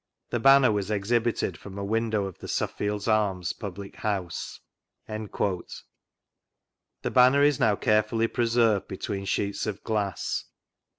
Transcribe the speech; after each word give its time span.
The 0.31 0.39
Banner 0.39 0.71
was 0.71 0.89
exhibited 0.89 1.57
from 1.57 1.77
a 1.77 1.83
window 1.85 2.25
of 2.25 2.39
the 2.39 2.47
Suffield's 2.47 3.07
Arms 3.07 3.53
public 3.53 3.97
house." 3.97 4.59
The 5.07 5.27
Banner 7.13 7.43
is 7.43 7.59
now 7.59 7.75
carefully 7.75 8.27
preserved 8.27 8.87
between 8.87 9.25
sheets 9.25 9.67
of 9.67 9.83
glass. 9.83 10.45